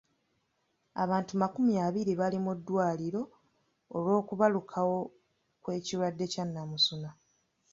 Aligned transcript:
Abantu 1.03 1.33
makumi 1.41 1.73
abiri 1.87 2.13
bali 2.19 2.39
mu 2.45 2.53
ddwaliro 2.57 3.21
olw'okubalukawo 3.95 4.97
kw'ekirwadde 5.63 6.25
kya 6.33 6.45
namusuna. 6.51 7.09